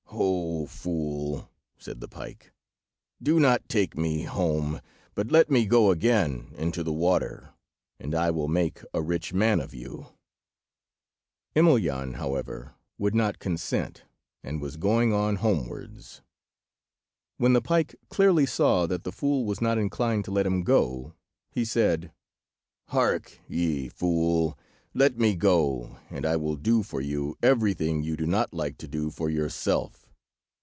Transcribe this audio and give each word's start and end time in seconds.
"Ho, 0.21 0.65
fool!" 0.67 1.49
said 1.77 2.01
the 2.01 2.07
pike; 2.07 2.51
"do 3.23 3.39
not 3.39 3.67
take 3.69 3.97
me 3.97 4.23
home, 4.23 4.81
but 5.15 5.31
let 5.31 5.49
me 5.49 5.65
go 5.65 5.89
again 5.89 6.49
into 6.57 6.83
the 6.83 6.93
water, 6.93 7.51
and 7.97 8.13
I 8.13 8.29
will 8.29 8.49
make 8.49 8.81
a 8.93 9.01
rich 9.01 9.33
man 9.33 9.61
of 9.61 9.73
you." 9.73 10.07
Emelyan, 11.55 12.15
however, 12.15 12.75
would 12.99 13.15
not 13.15 13.39
consent, 13.39 14.03
and 14.43 14.61
was 14.61 14.75
going 14.75 15.13
on 15.13 15.37
homewards. 15.37 16.21
When 17.37 17.53
the 17.53 17.61
pike 17.61 17.95
clearly 18.09 18.45
saw 18.45 18.85
that 18.87 19.03
the 19.05 19.13
fool 19.13 19.45
was 19.45 19.61
not 19.61 19.77
inclined 19.77 20.25
to 20.25 20.31
let 20.31 20.45
him 20.45 20.63
go, 20.63 21.13
he 21.51 21.63
said— 21.65 22.11
"Hark 22.89 23.39
ye, 23.47 23.87
fool! 23.87 24.57
let 24.93 25.17
me 25.17 25.35
go, 25.35 25.97
and 26.09 26.25
I 26.25 26.35
will 26.35 26.57
do 26.57 26.83
for 26.83 26.99
you 27.01 27.37
everything 27.41 28.03
you 28.03 28.17
do 28.17 28.27
not 28.27 28.53
like 28.53 28.77
to 28.79 28.87
do 28.89 29.09
for 29.09 29.29
yourself. 29.29 29.97